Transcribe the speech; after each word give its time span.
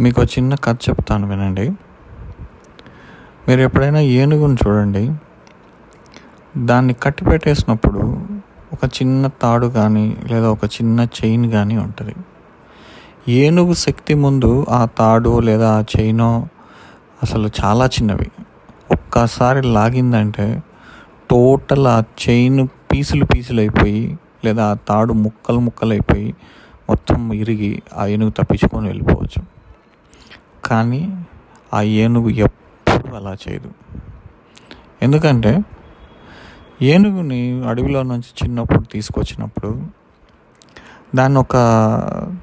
మీకు 0.00 0.20
ఒక 0.20 0.28
చిన్న 0.30 0.54
కథ 0.54 0.76
చెప్తాను 0.76 1.28
వినండి. 1.28 1.70
మీరు 3.48 3.60
ఎప్పుడైనా 3.60 4.00
ఏనుగుని 4.00 4.56
చూడండి. 4.66 5.12
దాన్ని 6.64 6.94
కట్టి 6.94 7.24
పెట్టేసినప్పుడు 7.24 7.98
ఒక 8.72 8.84
చిన్న 8.84 9.26
తాడు 9.26 9.66
కానీ 9.66 10.16
లేదా 10.30 10.50
ఒక 10.50 10.64
చిన్న 10.64 11.06
చైన్ 11.24 11.50
కానీ 11.50 11.76
ఉంటుంది. 11.76 12.14
ఏనుగు 13.28 13.72
శక్తి 13.72 14.14
ముందు 14.14 14.66
ఆ 14.68 14.84
తాడు 14.84 15.40
లేదా 15.40 15.78
ఆ 15.78 15.84
చైనో 15.98 16.46
అసలు 17.22 17.50
చాలా 17.64 17.86
చిన్నవి. 17.86 18.30
ఒక్కసారి 18.90 19.62
లాగిందంటే 19.62 20.62
టోటల్ 21.30 21.86
ఆ 21.86 22.02
చైన్ 22.28 22.68
పీసులు 22.92 23.24
పీసులు 23.24 23.60
అయిపోయి 23.60 24.18
లేదా 24.44 24.70
ఆ 24.70 24.74
తాడు 24.74 25.12
ముక్కలు 25.12 25.60
ముక్కలు 25.60 25.90
అయిపోయి 25.90 26.34
మొత్తం 26.88 27.32
ఇరిగి 27.32 27.82
ఆ 27.96 28.06
ఏనుగు 28.06 28.30
తప్పించుకొని 28.30 28.86
వెళ్ళిపోవచ్చు. 28.86 29.57
కానీ 30.68 31.02
ఆ 31.74 31.82
ఏనుగు 31.82 32.28
ఎప్పుడు 32.28 33.14
అలా 33.16 33.32
చేయదు. 33.44 33.70
ఎందుకంటే 35.02 35.52
ఏనుగుని 36.82 37.42
అడవిలో 37.68 38.02
నుంచి 38.02 38.30
చిన్నప్పుడు 38.42 38.84
తీసుకొచ్చినప్పుడు 38.92 39.70
దాన్ని 41.14 41.38
ఒక 41.38 41.56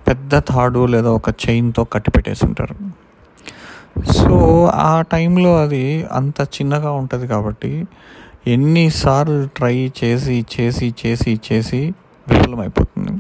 పెద్ద 0.08 0.36
తాడు 0.36 0.86
లేదా 0.86 1.10
ఒక 1.10 1.30
చైన్తో 1.44 1.84
కట్టిపెట్టేసి 1.84 2.46
ఉంటారు 2.46 2.76
సో 4.14 4.38
ఆ 4.66 5.02
టైంలో 5.02 5.52
అది 5.62 5.84
అంత 6.12 6.40
చిన్నగా 6.56 6.92
ఉంటుంది 6.92 7.28
కాబట్టి 7.28 7.72
ఎన్నిసార్లు 8.48 9.48
ట్రై 9.48 9.76
చేసి 10.04 10.46
చేసి 10.54 10.88
చేసి 11.02 11.32
చేసి 11.48 11.82
విఫలమైపోతుంది. 12.28 13.14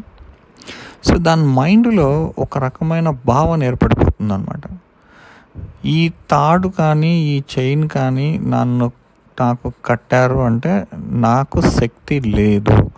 సో 1.03 1.13
దాని 1.17 1.45
మైండ్లో 1.47 2.09
ఒక 2.39 2.57
రకమైన 2.57 3.09
భావన 3.25 3.63
ఏర్పడిపోతుంది 3.63 4.33
అనమాట 4.33 4.61
ఈ 5.85 6.11
తాడు 6.29 6.67
కానీ 6.67 7.19
ఈ 7.19 7.43
చైన్ 7.59 7.89
కానీ 7.89 8.37
నన్ను 8.37 8.91
నాకు 9.41 9.71
కట్టారు 9.85 10.35
అంటే 10.35 10.87
నాకు 10.95 11.61
శక్తి 11.61 12.19
లేదు. 12.19 12.89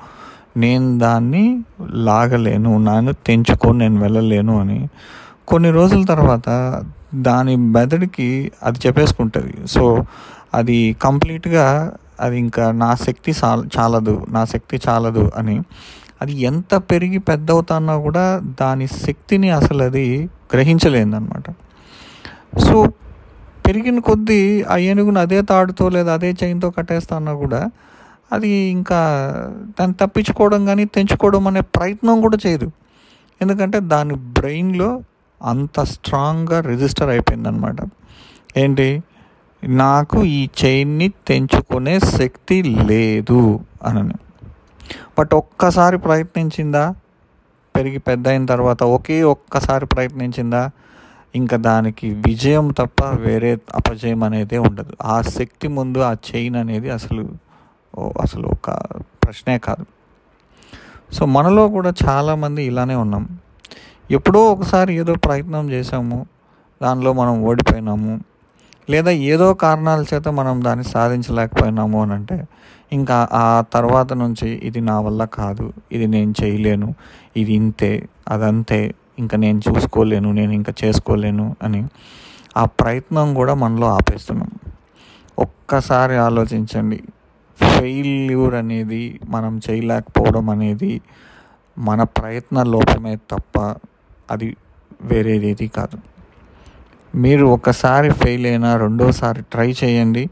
నేను 0.58 0.99
దాన్ని 0.99 1.64
లాగలేను 1.89 2.77
నన్ను 2.77 3.14
తెంచుకొని 3.14 3.77
నేను 3.80 4.02
వెళ్ళలేను 4.02 4.59
అని. 4.59 4.89
కొన్ని 5.47 5.72
రోజుల 5.72 6.05
తర్వాత 6.05 6.83
దాని 7.16 7.55
మెదడికి 7.55 8.52
అది 8.64 8.80
చెప్పేసుకుంటుంది. 8.88 9.67
సో 9.67 10.05
అది 10.53 10.95
కంప్లీట్గా 11.02 11.94
అది 12.19 12.39
ఇంకా 12.39 12.71
నా 12.71 12.95
శక్తి 12.95 13.33
చాలదు 13.47 14.25
నా 14.30 14.45
శక్తి 14.45 14.80
చాలదు 14.89 15.31
అని. 15.36 15.61
అది 16.21 16.33
ఎంత 16.42 16.75
పెరిగి 16.75 17.17
పెద్ద 17.17 17.52
అవుతున్నా 17.52 17.97
కూడా 17.97 18.42
దాని 18.61 18.88
శక్తిని 18.88 19.49
అసలు 19.49 19.83
అది 19.83 20.30
గ్రహించలేదన్నమాట. 20.53 21.53
సో 22.53 22.88
పెరిగిన 23.67 24.00
కొద్దీ 24.00 24.64
ఆ 24.64 24.78
ఏనుగును 24.78 25.20
అదే 25.20 25.42
తాడుతో 25.42 25.90
లేదా 25.90 26.14
అదే 26.14 26.36
చైన్తో 26.44 26.70
కట్టేస్తున్నా 26.70 27.34
కూడా 27.34 27.70
అది 28.31 28.50
ఇంకా 28.50 29.00
దాన్ని 29.80 29.95
తప్పించుకోవడం 30.02 30.66
కానీ 30.66 30.86
తెంచుకోవడం 30.86 31.48
అనే 31.48 31.62
ప్రయత్నం 31.62 32.22
కూడా 32.22 32.38
చేయదు. 32.48 32.72
ఎందుకంటే 33.42 33.80
దాని 33.80 34.16
బ్రెయిన్లో 34.16 35.02
అంత 35.42 35.84
స్ట్రాంగ్గా 35.84 36.59
రిజిస్టర్ 36.59 37.09
అయిపోయిందనమాట 37.09 37.76
ఏంటి? 38.58 39.04
నాకు 39.64 40.23
ఈ 40.23 40.50
చైన్ని 40.66 41.08
తెంచుకునే 41.28 42.00
శక్తి 42.00 42.64
లేదు 42.64 43.59
అని 43.84 44.14
బట్ 45.20 45.34
ఒక్కసారి 45.34 45.98
ప్రయత్నించిందా? 45.98 46.95
పెరిగి 47.76 47.98
పెద్ద 47.98 48.28
అయిన 48.28 48.45
తర్వాత 48.45 48.84
ఒకే 48.84 49.23
ఒక్కసారి 49.23 49.86
ప్రయత్నించిందా? 49.86 50.72
ఇంకా 51.36 51.58
దానికి 51.58 52.09
విజయం 52.09 52.72
తప్ప 52.78 53.06
వేరే 53.06 53.58
అపజయం 53.75 54.23
అనేది 54.23 54.58
ఉండదు. 54.58 54.94
ఆ 55.02 55.22
శక్తి 55.22 55.67
ముందు 55.67 55.97
ఆ 55.97 56.14
చైన్ 56.14 56.56
అనేది 56.56 56.89
అసలు 56.89 57.30
అసలు 58.21 58.48
ఒక 58.48 58.71
ప్రశ్నే 59.23 59.58
కాదు. 59.60 59.86
సో 61.14 61.26
మనలో 61.26 61.67
కూడా 61.67 61.93
చాలామంది 62.08 62.64
ఇలానే 62.64 62.95
ఉన్నాం. 62.95 63.39
ఎప్పుడో 64.11 64.45
ఒకసారి 64.45 64.95
ఏదో 64.95 65.15
ప్రయత్నం 65.15 65.70
చేసాము 65.70 66.26
దానిలో 66.83 67.14
మనం 67.14 67.44
ఓడిపోయినాము. 67.44 68.20
లేదా 68.89 69.11
ఏదో 69.11 69.54
కారణాల 69.54 70.05
చేత 70.14 70.27
మనం 70.27 70.64
దాన్ని 70.64 70.86
సాధించలేకపోయినాము 70.86 72.02
అని 72.02 72.14
అంటే 72.14 72.48
ఇంకా 72.92 73.30
ఆ 73.33 73.64
తర్వాత 73.73 74.14
నుంచి 74.14 74.49
ఇది 74.49 74.82
నా 74.82 74.99
వల్ల 74.99 75.26
కాదు. 75.26 75.73
ఇది 75.92 76.08
నేను 76.08 76.33
చేయలేను. 76.44 76.95
ఇది 77.38 77.54
ఇంతే 77.54 78.08
అదంతే 78.27 78.94
ఇంకా 79.20 79.38
నేను 79.38 79.61
చూసుకోలేను 79.70 80.32
నేను 80.32 80.52
ఇంకా 80.52 80.73
చేసుకోలేను 80.83 81.55
అని 81.64 81.88
ఆ 82.58 82.66
ప్రయత్నం 82.66 83.33
కూడా 83.33 83.54
మనలో 83.54 83.88
ఆపేస్తున్నాం. 83.88 84.50
ఒక్కసారి 85.39 86.16
ఆలోచించండి. 86.16 87.04
ఫెయిల్యూర్ 87.80 88.56
అనేది 88.56 89.20
మనం 89.30 89.61
చేయలేకపోవడం 89.70 90.50
అనేది 90.50 91.02
మన 91.77 92.04
ప్రయత్న 92.04 92.64
లోపమే 92.64 93.16
తప్ప 93.16 93.76
అది 94.32 94.56
వేరేదేది 95.02 95.67
కాదు. 95.67 95.98
మీరు 97.17 97.45
ఒకసారి 97.45 98.10
ఫెయిల్ 98.10 98.45
అయినా 98.45 98.77
రెండోసారి 98.77 99.42
ట్రై 99.42 99.76
చేయండి. 99.83 100.30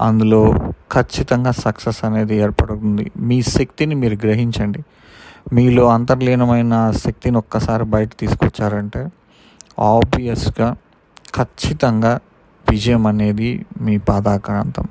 అందులో 0.00 0.54
ఖచ్చితంగా 0.92 1.50
సక్సెస్ 1.50 2.04
అనేది 2.04 2.36
ఏర్పడుతుంది. 2.36 3.10
మీ 3.16 3.42
శక్తిని 3.42 3.94
మీరు 3.94 4.14
గ్రహించండి. 4.14 4.84
మీలో 5.52 5.84
అంతర్లీనమైన 5.88 6.74
శక్తిని 6.90 7.36
ఒక్కసారి 7.36 7.84
బయట 7.84 8.10
తీసుకొచ్చారంటే 8.18 9.02
ఆబ్వియస్గా 9.86 10.68
ఖచ్చితంగా 11.34 12.12
విజయం 12.66 13.06
అనేది 13.06 13.50
మీ 13.80 13.96
పాదాక్రాంతం 13.98 14.86